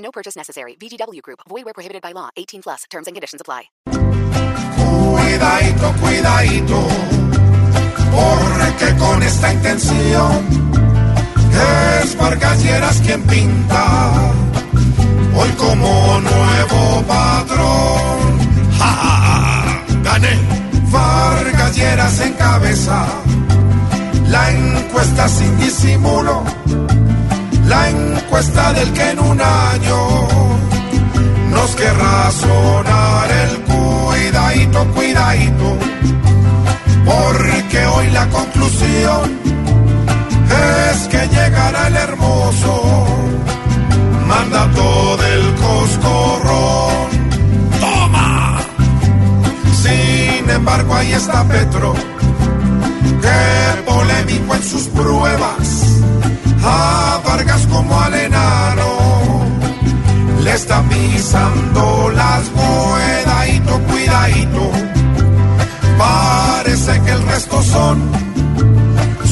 [0.00, 0.76] No purchase necessary.
[0.76, 1.40] VGW Group.
[1.48, 2.30] Void where prohibited by law.
[2.36, 2.84] 18 plus.
[2.90, 3.70] Terms and conditions apply.
[4.90, 6.88] Cuidadito, cuidadito,
[8.10, 10.46] porque con esta intención
[12.02, 14.32] es Vargas Lleras quien pinta
[15.34, 18.38] hoy como nuevo patrón.
[18.78, 19.84] ¡Ja, ja, ja!
[20.02, 20.38] ¡Gané!
[20.90, 23.06] Vargas Lleras encabeza
[24.28, 26.44] la encuesta sin disimulo,
[27.70, 29.98] la encuesta del que en un año
[31.50, 35.68] nos querrá sonar el cuidadito, cuidadito,
[37.04, 39.22] porque hoy la conclusión
[40.90, 42.72] es que llegará el hermoso
[44.26, 47.08] mandato del coscorrón.
[47.80, 48.60] ¡Toma!
[49.82, 51.94] Sin embargo, ahí está Petro,
[53.24, 55.66] que polémico en sus pruebas,
[56.64, 57.09] a
[60.60, 64.70] está pisando las cuidadito, cuidadito.
[65.96, 67.96] Parece que el resto son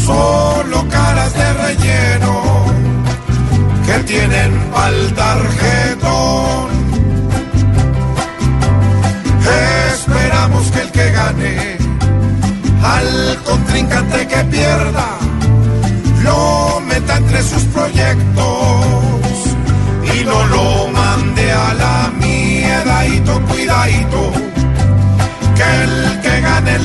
[0.06, 2.34] solo caras de relleno
[3.86, 6.68] que tienen pa'l tarjetón.
[9.92, 11.76] Esperamos que el que gane
[12.94, 15.08] al contrincante que pierda
[16.24, 18.57] lo meta entre sus proyectos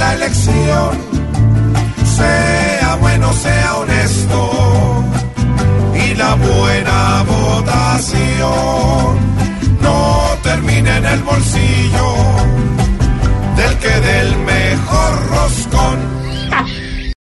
[0.04, 0.92] la elección.
[2.16, 4.63] Sea bueno, sea honesto